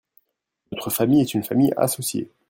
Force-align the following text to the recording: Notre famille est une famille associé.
Notre 0.71 0.89
famille 0.89 1.21
est 1.21 1.35
une 1.35 1.43
famille 1.43 1.71
associé. 1.77 2.27